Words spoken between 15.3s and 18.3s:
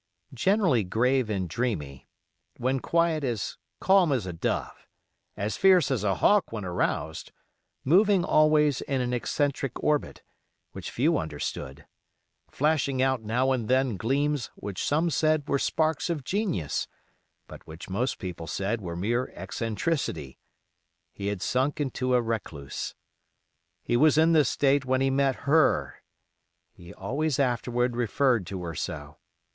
were sparks of genius but which most